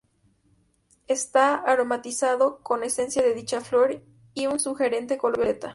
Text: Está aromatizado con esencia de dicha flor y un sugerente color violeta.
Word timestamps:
Está 1.07 1.53
aromatizado 1.53 2.63
con 2.63 2.83
esencia 2.83 3.21
de 3.21 3.35
dicha 3.35 3.61
flor 3.61 4.01
y 4.33 4.47
un 4.47 4.59
sugerente 4.59 5.19
color 5.19 5.37
violeta. 5.37 5.69